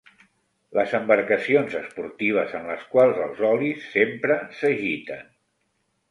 Les 0.77 0.93
embarcacions 0.99 1.75
esportives 1.79 2.55
en 2.59 2.65
les 2.69 2.87
quals 2.93 3.19
els 3.25 3.43
olis 3.49 3.83
sempre 3.97 4.39
s'agiten. 4.61 5.29